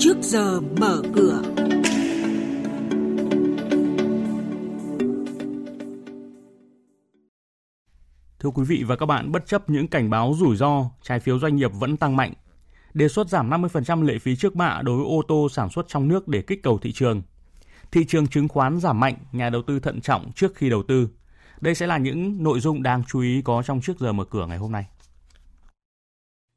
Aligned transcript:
trước 0.00 0.16
giờ 0.22 0.60
mở 0.60 1.02
cửa. 1.14 1.42
Thưa 8.38 8.50
quý 8.50 8.64
vị 8.64 8.84
và 8.86 8.96
các 8.96 9.06
bạn, 9.06 9.32
bất 9.32 9.46
chấp 9.46 9.70
những 9.70 9.88
cảnh 9.88 10.10
báo 10.10 10.34
rủi 10.38 10.56
ro, 10.56 10.90
trái 11.02 11.20
phiếu 11.20 11.38
doanh 11.38 11.56
nghiệp 11.56 11.70
vẫn 11.74 11.96
tăng 11.96 12.16
mạnh. 12.16 12.32
Đề 12.94 13.08
xuất 13.08 13.28
giảm 13.28 13.50
50% 13.50 14.02
lệ 14.02 14.18
phí 14.18 14.36
trước 14.36 14.54
bạ 14.54 14.80
đối 14.84 14.96
với 14.96 15.06
ô 15.06 15.22
tô 15.28 15.48
sản 15.48 15.68
xuất 15.70 15.88
trong 15.88 16.08
nước 16.08 16.28
để 16.28 16.42
kích 16.42 16.62
cầu 16.62 16.78
thị 16.78 16.92
trường. 16.92 17.22
Thị 17.92 18.04
trường 18.08 18.26
chứng 18.26 18.48
khoán 18.48 18.80
giảm 18.80 19.00
mạnh, 19.00 19.14
nhà 19.32 19.50
đầu 19.50 19.62
tư 19.62 19.80
thận 19.80 20.00
trọng 20.00 20.32
trước 20.32 20.54
khi 20.54 20.70
đầu 20.70 20.82
tư. 20.82 21.08
Đây 21.60 21.74
sẽ 21.74 21.86
là 21.86 21.98
những 21.98 22.42
nội 22.42 22.60
dung 22.60 22.82
đáng 22.82 23.02
chú 23.08 23.20
ý 23.20 23.42
có 23.42 23.62
trong 23.62 23.80
trước 23.80 23.98
giờ 24.00 24.12
mở 24.12 24.24
cửa 24.24 24.46
ngày 24.46 24.58
hôm 24.58 24.72
nay. 24.72 24.86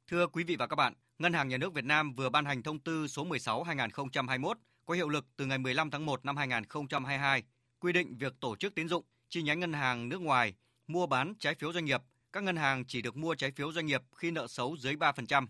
Thưa 0.07 0.27
quý 0.27 0.43
vị 0.43 0.55
và 0.55 0.67
các 0.67 0.75
bạn, 0.75 0.93
Ngân 1.19 1.33
hàng 1.33 1.47
Nhà 1.47 1.57
nước 1.57 1.73
Việt 1.73 1.85
Nam 1.85 2.13
vừa 2.13 2.29
ban 2.29 2.45
hành 2.45 2.63
thông 2.63 2.79
tư 2.79 3.07
số 3.07 3.25
16/2021 3.25 4.53
có 4.85 4.93
hiệu 4.93 5.09
lực 5.09 5.25
từ 5.35 5.45
ngày 5.45 5.57
15 5.57 5.91
tháng 5.91 6.05
1 6.05 6.25
năm 6.25 6.37
2022, 6.37 7.43
quy 7.79 7.93
định 7.93 8.17
việc 8.17 8.33
tổ 8.39 8.55
chức 8.55 8.75
tín 8.75 8.87
dụng 8.87 9.03
chi 9.29 9.41
nhánh 9.41 9.59
ngân 9.59 9.73
hàng 9.73 10.09
nước 10.09 10.21
ngoài 10.21 10.53
mua 10.87 11.07
bán 11.07 11.33
trái 11.39 11.55
phiếu 11.55 11.73
doanh 11.73 11.85
nghiệp, 11.85 12.01
các 12.33 12.43
ngân 12.43 12.55
hàng 12.55 12.85
chỉ 12.85 13.01
được 13.01 13.17
mua 13.17 13.35
trái 13.35 13.51
phiếu 13.51 13.71
doanh 13.71 13.85
nghiệp 13.85 14.01
khi 14.15 14.31
nợ 14.31 14.47
xấu 14.47 14.77
dưới 14.77 14.95
3%. 14.95 15.47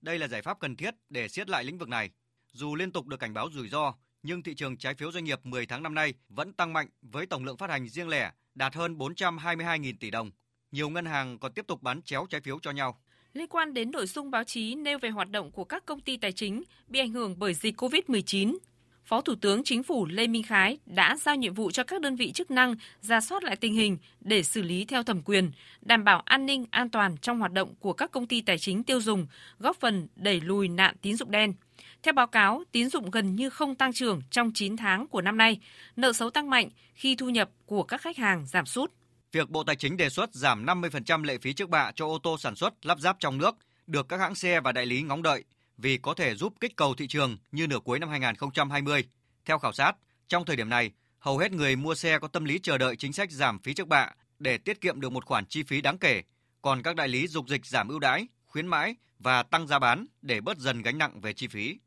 Đây 0.00 0.18
là 0.18 0.28
giải 0.28 0.42
pháp 0.42 0.60
cần 0.60 0.76
thiết 0.76 0.94
để 1.08 1.28
siết 1.28 1.50
lại 1.50 1.64
lĩnh 1.64 1.78
vực 1.78 1.88
này. 1.88 2.10
Dù 2.52 2.74
liên 2.74 2.92
tục 2.92 3.06
được 3.06 3.20
cảnh 3.20 3.34
báo 3.34 3.48
rủi 3.52 3.68
ro, 3.68 3.94
nhưng 4.22 4.42
thị 4.42 4.54
trường 4.54 4.76
trái 4.76 4.94
phiếu 4.94 5.12
doanh 5.12 5.24
nghiệp 5.24 5.46
10 5.46 5.66
tháng 5.66 5.82
năm 5.82 5.94
nay 5.94 6.14
vẫn 6.28 6.52
tăng 6.52 6.72
mạnh 6.72 6.88
với 7.02 7.26
tổng 7.26 7.44
lượng 7.44 7.56
phát 7.56 7.70
hành 7.70 7.88
riêng 7.88 8.08
lẻ 8.08 8.32
đạt 8.54 8.74
hơn 8.74 8.98
422.000 8.98 9.94
tỷ 10.00 10.10
đồng. 10.10 10.30
Nhiều 10.72 10.90
ngân 10.90 11.04
hàng 11.04 11.38
còn 11.38 11.52
tiếp 11.52 11.66
tục 11.66 11.82
bán 11.82 12.02
chéo 12.02 12.26
trái 12.30 12.40
phiếu 12.40 12.58
cho 12.62 12.70
nhau. 12.70 13.02
Liên 13.34 13.46
quan 13.46 13.74
đến 13.74 13.90
nội 13.90 14.06
dung 14.06 14.30
báo 14.30 14.44
chí 14.44 14.74
nêu 14.74 14.98
về 14.98 15.10
hoạt 15.10 15.30
động 15.30 15.50
của 15.50 15.64
các 15.64 15.86
công 15.86 16.00
ty 16.00 16.16
tài 16.16 16.32
chính 16.32 16.62
bị 16.88 17.00
ảnh 17.00 17.12
hưởng 17.12 17.38
bởi 17.38 17.54
dịch 17.54 17.80
COVID-19, 17.80 18.58
Phó 19.04 19.20
Thủ 19.20 19.34
tướng 19.40 19.64
Chính 19.64 19.82
phủ 19.82 20.06
Lê 20.06 20.26
Minh 20.26 20.42
Khái 20.42 20.78
đã 20.86 21.16
giao 21.16 21.36
nhiệm 21.36 21.54
vụ 21.54 21.70
cho 21.70 21.84
các 21.84 22.00
đơn 22.00 22.16
vị 22.16 22.32
chức 22.32 22.50
năng 22.50 22.74
ra 23.00 23.20
soát 23.20 23.44
lại 23.44 23.56
tình 23.56 23.74
hình 23.74 23.98
để 24.20 24.42
xử 24.42 24.62
lý 24.62 24.84
theo 24.84 25.02
thẩm 25.02 25.22
quyền, 25.22 25.50
đảm 25.80 26.04
bảo 26.04 26.22
an 26.24 26.46
ninh 26.46 26.64
an 26.70 26.90
toàn 26.90 27.16
trong 27.16 27.38
hoạt 27.38 27.52
động 27.52 27.74
của 27.80 27.92
các 27.92 28.10
công 28.10 28.26
ty 28.26 28.40
tài 28.40 28.58
chính 28.58 28.84
tiêu 28.84 29.00
dùng, 29.00 29.26
góp 29.58 29.76
phần 29.80 30.08
đẩy 30.16 30.40
lùi 30.40 30.68
nạn 30.68 30.96
tín 31.02 31.16
dụng 31.16 31.30
đen. 31.30 31.54
Theo 32.02 32.12
báo 32.12 32.26
cáo, 32.26 32.64
tín 32.72 32.88
dụng 32.88 33.10
gần 33.10 33.36
như 33.36 33.50
không 33.50 33.74
tăng 33.74 33.92
trưởng 33.92 34.22
trong 34.30 34.50
9 34.54 34.76
tháng 34.76 35.06
của 35.06 35.20
năm 35.20 35.36
nay, 35.36 35.60
nợ 35.96 36.12
xấu 36.12 36.30
tăng 36.30 36.50
mạnh 36.50 36.68
khi 36.94 37.16
thu 37.16 37.28
nhập 37.28 37.50
của 37.66 37.82
các 37.82 38.00
khách 38.00 38.16
hàng 38.16 38.46
giảm 38.46 38.66
sút. 38.66 38.92
Việc 39.32 39.50
Bộ 39.50 39.64
Tài 39.64 39.76
chính 39.76 39.96
đề 39.96 40.08
xuất 40.08 40.34
giảm 40.34 40.66
50% 40.66 41.22
lệ 41.22 41.38
phí 41.38 41.52
trước 41.52 41.70
bạ 41.70 41.92
cho 41.94 42.06
ô 42.06 42.18
tô 42.22 42.38
sản 42.38 42.56
xuất 42.56 42.86
lắp 42.86 43.00
ráp 43.00 43.16
trong 43.20 43.38
nước 43.38 43.56
được 43.86 44.08
các 44.08 44.20
hãng 44.20 44.34
xe 44.34 44.60
và 44.60 44.72
đại 44.72 44.86
lý 44.86 45.02
ngóng 45.02 45.22
đợi 45.22 45.44
vì 45.76 45.96
có 45.96 46.14
thể 46.14 46.34
giúp 46.34 46.54
kích 46.60 46.76
cầu 46.76 46.94
thị 46.94 47.06
trường 47.06 47.36
như 47.52 47.66
nửa 47.66 47.78
cuối 47.84 47.98
năm 47.98 48.08
2020. 48.08 49.04
Theo 49.44 49.58
khảo 49.58 49.72
sát, 49.72 49.92
trong 50.28 50.44
thời 50.44 50.56
điểm 50.56 50.68
này, 50.68 50.90
hầu 51.18 51.38
hết 51.38 51.52
người 51.52 51.76
mua 51.76 51.94
xe 51.94 52.18
có 52.18 52.28
tâm 52.28 52.44
lý 52.44 52.58
chờ 52.62 52.78
đợi 52.78 52.96
chính 52.96 53.12
sách 53.12 53.30
giảm 53.30 53.58
phí 53.58 53.74
trước 53.74 53.88
bạ 53.88 54.10
để 54.38 54.58
tiết 54.58 54.80
kiệm 54.80 55.00
được 55.00 55.12
một 55.12 55.24
khoản 55.24 55.46
chi 55.46 55.62
phí 55.62 55.80
đáng 55.80 55.98
kể, 55.98 56.22
còn 56.62 56.82
các 56.82 56.96
đại 56.96 57.08
lý 57.08 57.26
dục 57.26 57.48
dịch 57.48 57.66
giảm 57.66 57.88
ưu 57.88 57.98
đãi, 57.98 58.26
khuyến 58.46 58.66
mãi 58.66 58.96
và 59.18 59.42
tăng 59.42 59.66
giá 59.66 59.78
bán 59.78 60.06
để 60.22 60.40
bớt 60.40 60.58
dần 60.58 60.82
gánh 60.82 60.98
nặng 60.98 61.20
về 61.20 61.32
chi 61.32 61.48
phí. 61.48 61.78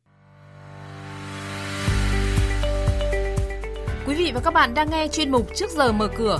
Quý 4.08 4.16
vị 4.16 4.32
và 4.34 4.42
các 4.44 4.54
bạn 4.54 4.74
đang 4.74 4.90
nghe 4.90 5.08
chuyên 5.08 5.32
mục 5.32 5.50
Trước 5.56 5.70
giờ 5.70 5.92
mở 5.92 6.10
cửa. 6.18 6.40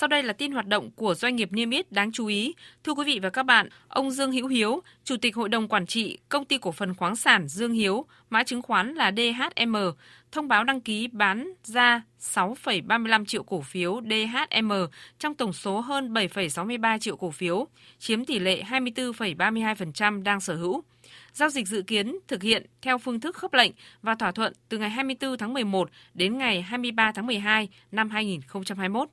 Sau 0.00 0.08
đây 0.08 0.22
là 0.22 0.32
tin 0.32 0.52
hoạt 0.52 0.66
động 0.66 0.90
của 0.90 1.14
doanh 1.14 1.36
nghiệp 1.36 1.52
niêm 1.52 1.70
yết 1.70 1.92
đáng 1.92 2.12
chú 2.12 2.26
ý. 2.26 2.54
Thưa 2.84 2.92
quý 2.92 3.04
vị 3.06 3.18
và 3.22 3.30
các 3.30 3.42
bạn, 3.42 3.68
ông 3.88 4.10
Dương 4.10 4.32
Hữu 4.32 4.46
Hiếu, 4.46 4.82
Chủ 5.04 5.16
tịch 5.16 5.36
Hội 5.36 5.48
đồng 5.48 5.68
Quản 5.68 5.86
trị 5.86 6.18
Công 6.28 6.44
ty 6.44 6.58
Cổ 6.58 6.72
phần 6.72 6.94
Khoáng 6.94 7.16
sản 7.16 7.48
Dương 7.48 7.72
Hiếu, 7.72 8.04
mã 8.30 8.44
chứng 8.44 8.62
khoán 8.62 8.94
là 8.94 9.12
DHM, 9.16 9.76
thông 10.32 10.48
báo 10.48 10.64
đăng 10.64 10.80
ký 10.80 11.08
bán 11.12 11.52
ra 11.64 12.02
6,35 12.20 13.24
triệu 13.24 13.42
cổ 13.42 13.60
phiếu 13.60 14.00
DHM 14.10 14.72
trong 15.18 15.34
tổng 15.34 15.52
số 15.52 15.80
hơn 15.80 16.12
7,63 16.12 16.98
triệu 16.98 17.16
cổ 17.16 17.30
phiếu, 17.30 17.66
chiếm 17.98 18.24
tỷ 18.24 18.38
lệ 18.38 18.62
24,32% 18.62 20.22
đang 20.22 20.40
sở 20.40 20.54
hữu. 20.54 20.82
Giao 21.32 21.48
dịch 21.48 21.68
dự 21.68 21.82
kiến 21.82 22.18
thực 22.28 22.42
hiện 22.42 22.66
theo 22.82 22.98
phương 22.98 23.20
thức 23.20 23.36
khớp 23.36 23.54
lệnh 23.54 23.72
và 24.02 24.14
thỏa 24.14 24.32
thuận 24.32 24.52
từ 24.68 24.78
ngày 24.78 24.90
24 24.90 25.38
tháng 25.38 25.52
11 25.52 25.90
đến 26.14 26.38
ngày 26.38 26.62
23 26.62 27.12
tháng 27.12 27.26
12 27.26 27.68
năm 27.92 28.10
2021. 28.10 29.08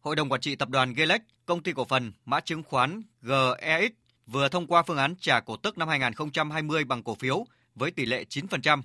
Hội 0.00 0.16
đồng 0.16 0.28
quản 0.28 0.40
trị 0.40 0.56
tập 0.56 0.68
đoàn 0.68 0.94
Gelex, 0.94 1.20
công 1.46 1.62
ty 1.62 1.72
cổ 1.72 1.84
phần 1.84 2.12
mã 2.24 2.40
chứng 2.40 2.62
khoán 2.62 3.02
GEX 3.22 3.90
vừa 4.26 4.48
thông 4.48 4.66
qua 4.66 4.82
phương 4.82 4.96
án 4.96 5.14
trả 5.20 5.40
cổ 5.40 5.56
tức 5.56 5.78
năm 5.78 5.88
2020 5.88 6.84
bằng 6.84 7.02
cổ 7.02 7.14
phiếu 7.14 7.44
với 7.74 7.90
tỷ 7.90 8.06
lệ 8.06 8.24
9%. 8.28 8.82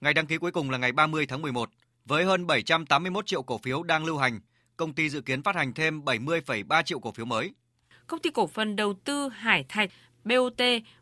Ngày 0.00 0.14
đăng 0.14 0.26
ký 0.26 0.36
cuối 0.36 0.50
cùng 0.50 0.70
là 0.70 0.78
ngày 0.78 0.92
30 0.92 1.26
tháng 1.26 1.42
11. 1.42 1.70
Với 2.04 2.24
hơn 2.24 2.46
781 2.46 3.26
triệu 3.26 3.42
cổ 3.42 3.58
phiếu 3.58 3.82
đang 3.82 4.04
lưu 4.04 4.18
hành, 4.18 4.40
công 4.76 4.92
ty 4.92 5.08
dự 5.08 5.20
kiến 5.20 5.42
phát 5.42 5.56
hành 5.56 5.72
thêm 5.74 6.00
70,3 6.00 6.82
triệu 6.82 7.00
cổ 7.00 7.12
phiếu 7.12 7.26
mới. 7.26 7.54
Công 8.06 8.20
ty 8.20 8.30
cổ 8.30 8.46
phần 8.46 8.76
đầu 8.76 8.94
tư 9.04 9.28
Hải 9.28 9.64
Thạch 9.68 9.90
BOT 10.24 10.60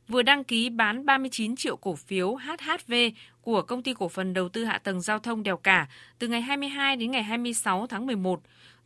vừa 0.09 0.23
đăng 0.23 0.45
ký 0.45 0.71
bán 0.71 1.07
39 1.07 1.57
triệu 1.57 1.77
cổ 1.77 1.95
phiếu 1.95 2.35
HHV 2.35 2.95
của 3.41 3.63
công 3.63 3.83
ty 3.83 3.95
cổ 3.95 4.09
phần 4.09 4.35
đầu 4.35 4.49
tư 4.49 4.65
hạ 4.65 4.79
tầng 4.79 5.01
giao 5.01 5.19
thông 5.19 5.43
Đèo 5.43 5.57
Cả 5.57 5.89
từ 6.19 6.29
ngày 6.29 6.41
22 6.41 6.97
đến 6.97 7.11
ngày 7.11 7.23
26 7.23 7.87
tháng 7.87 8.07
11 8.07 8.41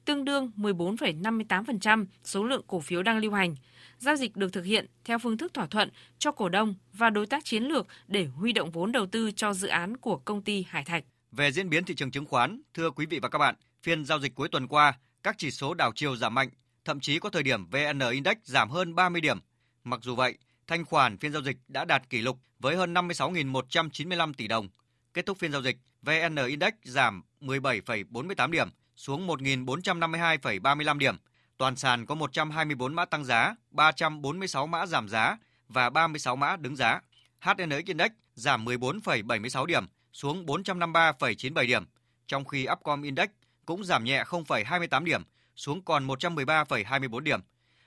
tương 0.04 0.24
đương 0.24 0.50
14,58% 0.56 2.06
số 2.24 2.44
lượng 2.44 2.62
cổ 2.66 2.80
phiếu 2.80 3.02
đang 3.02 3.18
lưu 3.18 3.32
hành. 3.32 3.56
Giao 3.98 4.16
dịch 4.16 4.36
được 4.36 4.52
thực 4.52 4.64
hiện 4.64 4.86
theo 5.04 5.18
phương 5.18 5.38
thức 5.38 5.54
thỏa 5.54 5.66
thuận 5.66 5.90
cho 6.18 6.32
cổ 6.32 6.48
đông 6.48 6.74
và 6.92 7.10
đối 7.10 7.26
tác 7.26 7.44
chiến 7.44 7.62
lược 7.62 7.86
để 8.08 8.24
huy 8.24 8.52
động 8.52 8.70
vốn 8.70 8.92
đầu 8.92 9.06
tư 9.06 9.30
cho 9.36 9.54
dự 9.54 9.68
án 9.68 9.96
của 9.96 10.16
công 10.16 10.42
ty 10.42 10.64
Hải 10.68 10.84
Thạch. 10.84 11.04
Về 11.32 11.52
diễn 11.52 11.70
biến 11.70 11.84
thị 11.84 11.94
trường 11.94 12.10
chứng 12.10 12.26
khoán, 12.26 12.62
thưa 12.74 12.90
quý 12.90 13.06
vị 13.06 13.18
và 13.18 13.28
các 13.28 13.38
bạn, 13.38 13.54
phiên 13.82 14.04
giao 14.04 14.20
dịch 14.20 14.34
cuối 14.34 14.48
tuần 14.48 14.68
qua, 14.68 14.98
các 15.22 15.34
chỉ 15.38 15.50
số 15.50 15.74
đảo 15.74 15.92
chiều 15.94 16.16
giảm 16.16 16.34
mạnh, 16.34 16.48
thậm 16.84 17.00
chí 17.00 17.18
có 17.18 17.30
thời 17.30 17.42
điểm 17.42 17.66
VN 17.70 18.10
Index 18.10 18.36
giảm 18.44 18.70
hơn 18.70 18.94
30 18.94 19.20
điểm. 19.20 19.38
Mặc 19.84 20.00
dù 20.02 20.14
vậy, 20.14 20.38
thanh 20.66 20.84
khoản 20.84 21.18
phiên 21.18 21.32
giao 21.32 21.42
dịch 21.42 21.56
đã 21.68 21.84
đạt 21.84 22.10
kỷ 22.10 22.20
lục 22.20 22.38
với 22.58 22.76
hơn 22.76 22.94
56.195 22.94 24.32
tỷ 24.32 24.48
đồng. 24.48 24.68
Kết 25.14 25.26
thúc 25.26 25.38
phiên 25.38 25.52
giao 25.52 25.62
dịch, 25.62 25.76
VN 26.02 26.36
Index 26.48 26.72
giảm 26.84 27.22
17,48 27.40 28.50
điểm 28.50 28.68
xuống 28.96 29.26
1.452,35 29.26 30.98
điểm. 30.98 31.16
Toàn 31.56 31.76
sàn 31.76 32.06
có 32.06 32.14
124 32.14 32.94
mã 32.94 33.04
tăng 33.04 33.24
giá, 33.24 33.54
346 33.70 34.66
mã 34.66 34.86
giảm 34.86 35.08
giá 35.08 35.38
và 35.68 35.90
36 35.90 36.36
mã 36.36 36.56
đứng 36.56 36.76
giá. 36.76 37.00
HNX 37.40 37.84
Index 37.86 38.10
giảm 38.34 38.64
14,76 38.64 39.66
điểm 39.66 39.86
xuống 40.12 40.46
453,97 40.46 41.66
điểm, 41.66 41.84
trong 42.26 42.44
khi 42.44 42.66
Upcom 42.72 43.02
Index 43.02 43.28
cũng 43.66 43.84
giảm 43.84 44.04
nhẹ 44.04 44.24
0,28 44.24 45.04
điểm 45.04 45.22
xuống 45.56 45.82
còn 45.82 46.06
113,24 46.06 47.20
điểm. 47.20 47.40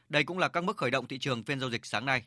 Đây 0.09 0.23
cũng 0.23 0.37
là 0.37 0.47
các 0.47 0.63
mức 0.63 0.77
khởi 0.77 0.91
động 0.91 1.07
thị 1.07 1.17
trường 1.17 1.43
phiên 1.43 1.59
giao 1.59 1.69
dịch 1.69 1.85
sáng 1.85 2.05
nay. 2.05 2.23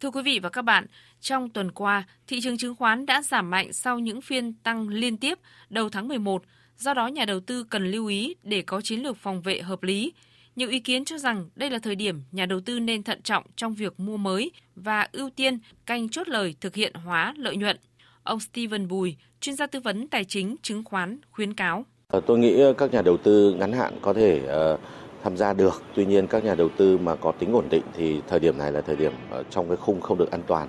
Thưa 0.00 0.10
quý 0.10 0.22
vị 0.22 0.38
và 0.38 0.48
các 0.48 0.62
bạn, 0.62 0.86
trong 1.20 1.50
tuần 1.50 1.72
qua, 1.72 2.04
thị 2.26 2.40
trường 2.42 2.58
chứng 2.58 2.74
khoán 2.74 3.06
đã 3.06 3.22
giảm 3.22 3.50
mạnh 3.50 3.72
sau 3.72 3.98
những 3.98 4.20
phiên 4.20 4.54
tăng 4.54 4.88
liên 4.88 5.16
tiếp 5.16 5.38
đầu 5.68 5.88
tháng 5.88 6.08
11 6.08 6.42
Do 6.78 6.94
đó, 6.94 7.06
nhà 7.06 7.24
đầu 7.24 7.40
tư 7.40 7.64
cần 7.64 7.90
lưu 7.90 8.06
ý 8.06 8.34
để 8.42 8.62
có 8.62 8.80
chiến 8.80 9.02
lược 9.02 9.16
phòng 9.16 9.42
vệ 9.42 9.60
hợp 9.60 9.82
lý. 9.82 10.12
Nhiều 10.56 10.68
ý 10.68 10.80
kiến 10.80 11.04
cho 11.04 11.18
rằng 11.18 11.48
đây 11.56 11.70
là 11.70 11.78
thời 11.78 11.94
điểm 11.94 12.22
nhà 12.32 12.46
đầu 12.46 12.60
tư 12.60 12.80
nên 12.80 13.02
thận 13.02 13.22
trọng 13.22 13.44
trong 13.56 13.74
việc 13.74 14.00
mua 14.00 14.16
mới 14.16 14.50
và 14.76 15.08
ưu 15.12 15.30
tiên 15.30 15.58
canh 15.86 16.08
chốt 16.08 16.28
lời 16.28 16.54
thực 16.60 16.74
hiện 16.74 16.94
hóa 16.94 17.34
lợi 17.36 17.56
nhuận. 17.56 17.76
Ông 18.22 18.40
Steven 18.40 18.88
Bùi, 18.88 19.16
chuyên 19.40 19.56
gia 19.56 19.66
tư 19.66 19.80
vấn 19.80 20.08
tài 20.08 20.24
chính 20.24 20.56
chứng 20.62 20.84
khoán 20.84 21.18
khuyến 21.30 21.54
cáo. 21.54 21.84
Ờ, 22.08 22.20
tôi 22.26 22.38
nghĩ 22.38 22.62
các 22.78 22.92
nhà 22.92 23.02
đầu 23.02 23.16
tư 23.16 23.54
ngắn 23.58 23.72
hạn 23.72 23.98
có 24.02 24.12
thể 24.12 24.40
uh, 24.74 24.80
tham 25.22 25.36
gia 25.36 25.52
được. 25.52 25.82
Tuy 25.94 26.06
nhiên 26.06 26.26
các 26.26 26.44
nhà 26.44 26.54
đầu 26.54 26.68
tư 26.76 26.98
mà 26.98 27.16
có 27.16 27.32
tính 27.32 27.52
ổn 27.52 27.68
định 27.70 27.84
thì 27.94 28.20
thời 28.28 28.40
điểm 28.40 28.58
này 28.58 28.72
là 28.72 28.80
thời 28.80 28.96
điểm 28.96 29.12
trong 29.50 29.68
cái 29.68 29.76
khung 29.76 30.00
không 30.00 30.18
được 30.18 30.30
an 30.30 30.42
toàn. 30.46 30.68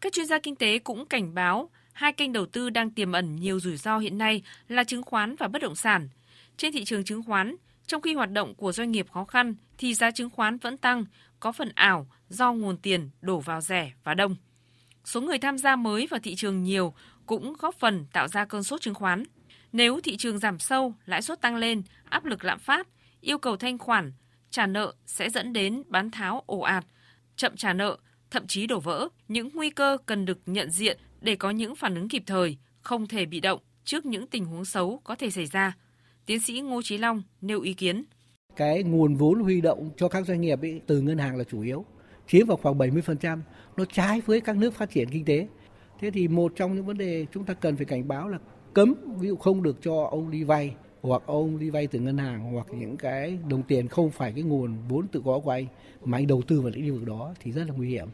Các 0.00 0.12
chuyên 0.12 0.26
gia 0.26 0.38
kinh 0.38 0.56
tế 0.56 0.78
cũng 0.78 1.06
cảnh 1.06 1.34
báo 1.34 1.70
hai 1.98 2.12
kênh 2.12 2.32
đầu 2.32 2.46
tư 2.46 2.70
đang 2.70 2.90
tiềm 2.90 3.12
ẩn 3.12 3.36
nhiều 3.36 3.60
rủi 3.60 3.76
ro 3.76 3.98
hiện 3.98 4.18
nay 4.18 4.42
là 4.68 4.84
chứng 4.84 5.02
khoán 5.02 5.36
và 5.36 5.48
bất 5.48 5.62
động 5.62 5.74
sản. 5.74 6.08
Trên 6.56 6.72
thị 6.72 6.84
trường 6.84 7.04
chứng 7.04 7.22
khoán, 7.22 7.56
trong 7.86 8.02
khi 8.02 8.14
hoạt 8.14 8.30
động 8.32 8.54
của 8.54 8.72
doanh 8.72 8.90
nghiệp 8.90 9.06
khó 9.10 9.24
khăn 9.24 9.54
thì 9.78 9.94
giá 9.94 10.10
chứng 10.10 10.30
khoán 10.30 10.58
vẫn 10.58 10.76
tăng, 10.76 11.04
có 11.40 11.52
phần 11.52 11.72
ảo 11.74 12.06
do 12.28 12.52
nguồn 12.52 12.76
tiền 12.76 13.10
đổ 13.20 13.40
vào 13.40 13.60
rẻ 13.60 13.92
và 14.04 14.14
đông. 14.14 14.36
Số 15.04 15.20
người 15.20 15.38
tham 15.38 15.58
gia 15.58 15.76
mới 15.76 16.06
vào 16.06 16.20
thị 16.20 16.34
trường 16.34 16.62
nhiều 16.62 16.94
cũng 17.26 17.52
góp 17.58 17.74
phần 17.74 18.06
tạo 18.12 18.28
ra 18.28 18.44
cơn 18.44 18.62
sốt 18.62 18.80
chứng 18.80 18.94
khoán. 18.94 19.24
Nếu 19.72 20.00
thị 20.00 20.16
trường 20.16 20.38
giảm 20.38 20.58
sâu, 20.58 20.94
lãi 21.06 21.22
suất 21.22 21.40
tăng 21.40 21.56
lên, 21.56 21.82
áp 22.08 22.24
lực 22.24 22.44
lạm 22.44 22.58
phát, 22.58 22.88
yêu 23.20 23.38
cầu 23.38 23.56
thanh 23.56 23.78
khoản, 23.78 24.12
trả 24.50 24.66
nợ 24.66 24.94
sẽ 25.06 25.30
dẫn 25.30 25.52
đến 25.52 25.82
bán 25.86 26.10
tháo 26.10 26.42
ồ 26.46 26.60
ạt, 26.60 26.84
chậm 27.36 27.56
trả 27.56 27.72
nợ, 27.72 27.98
thậm 28.30 28.46
chí 28.46 28.66
đổ 28.66 28.80
vỡ. 28.80 29.08
Những 29.28 29.48
nguy 29.54 29.70
cơ 29.70 29.98
cần 30.06 30.24
được 30.24 30.38
nhận 30.46 30.70
diện 30.70 30.98
để 31.20 31.36
có 31.36 31.50
những 31.50 31.76
phản 31.76 31.94
ứng 31.94 32.08
kịp 32.08 32.22
thời, 32.26 32.56
không 32.80 33.06
thể 33.06 33.26
bị 33.26 33.40
động 33.40 33.60
trước 33.84 34.06
những 34.06 34.26
tình 34.26 34.44
huống 34.44 34.64
xấu 34.64 35.00
có 35.04 35.14
thể 35.14 35.30
xảy 35.30 35.46
ra. 35.46 35.76
Tiến 36.26 36.40
sĩ 36.40 36.60
Ngô 36.60 36.82
Chí 36.82 36.98
Long 36.98 37.22
nêu 37.40 37.60
ý 37.60 37.74
kiến. 37.74 38.04
Cái 38.56 38.82
nguồn 38.82 39.14
vốn 39.14 39.40
huy 39.40 39.60
động 39.60 39.90
cho 39.96 40.08
các 40.08 40.26
doanh 40.26 40.40
nghiệp 40.40 40.60
ấy, 40.60 40.80
từ 40.86 41.00
ngân 41.00 41.18
hàng 41.18 41.36
là 41.36 41.44
chủ 41.44 41.62
yếu, 41.62 41.84
chiếm 42.28 42.46
vào 42.46 42.56
khoảng 42.56 42.78
70%, 42.78 43.40
nó 43.76 43.84
trái 43.84 44.20
với 44.20 44.40
các 44.40 44.56
nước 44.56 44.74
phát 44.74 44.90
triển 44.90 45.10
kinh 45.10 45.24
tế. 45.24 45.48
Thế 46.00 46.10
thì 46.10 46.28
một 46.28 46.52
trong 46.56 46.74
những 46.74 46.86
vấn 46.86 46.98
đề 46.98 47.26
chúng 47.32 47.44
ta 47.44 47.54
cần 47.54 47.76
phải 47.76 47.84
cảnh 47.84 48.08
báo 48.08 48.28
là 48.28 48.38
cấm 48.74 48.94
ví 49.20 49.28
dụ 49.28 49.36
không 49.36 49.62
được 49.62 49.76
cho 49.82 50.08
ông 50.10 50.30
đi 50.30 50.44
vay 50.44 50.74
hoặc 51.02 51.22
ông 51.26 51.58
đi 51.58 51.70
vay 51.70 51.86
từ 51.86 51.98
ngân 51.98 52.18
hàng 52.18 52.52
hoặc 52.52 52.66
những 52.70 52.96
cái 52.96 53.38
đồng 53.48 53.62
tiền 53.62 53.88
không 53.88 54.10
phải 54.10 54.32
cái 54.32 54.42
nguồn 54.42 54.76
vốn 54.88 55.08
tự 55.08 55.22
có 55.24 55.38
của 55.38 55.50
anh 55.50 55.66
mà 56.04 56.18
anh 56.18 56.26
đầu 56.26 56.42
tư 56.42 56.60
vào 56.60 56.70
lĩnh 56.74 56.94
vực 56.94 57.06
đó 57.06 57.34
thì 57.40 57.52
rất 57.52 57.64
là 57.68 57.74
nguy 57.76 57.88
hiểm. 57.88 58.08